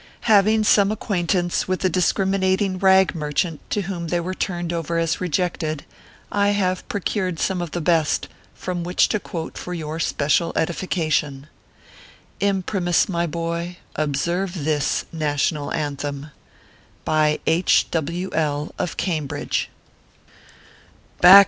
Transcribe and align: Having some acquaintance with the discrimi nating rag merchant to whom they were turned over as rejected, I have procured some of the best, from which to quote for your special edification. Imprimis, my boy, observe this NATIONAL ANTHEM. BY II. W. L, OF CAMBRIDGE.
Having 0.21 0.63
some 0.63 0.91
acquaintance 0.91 1.67
with 1.67 1.81
the 1.81 1.87
discrimi 1.87 2.39
nating 2.39 2.81
rag 2.81 3.13
merchant 3.13 3.59
to 3.69 3.81
whom 3.81 4.07
they 4.07 4.19
were 4.19 4.33
turned 4.33 4.73
over 4.73 4.97
as 4.97 5.21
rejected, 5.21 5.85
I 6.31 6.49
have 6.57 6.87
procured 6.89 7.37
some 7.37 7.61
of 7.61 7.69
the 7.69 7.81
best, 7.81 8.27
from 8.55 8.83
which 8.83 9.09
to 9.09 9.19
quote 9.19 9.59
for 9.59 9.75
your 9.75 9.99
special 9.99 10.53
edification. 10.55 11.45
Imprimis, 12.39 13.07
my 13.09 13.27
boy, 13.27 13.77
observe 13.95 14.63
this 14.63 15.05
NATIONAL 15.13 15.71
ANTHEM. 15.71 16.31
BY 17.05 17.37
II. 17.45 17.65
W. 17.91 18.29
L, 18.33 18.73
OF 18.79 18.97
CAMBRIDGE. 18.97 19.69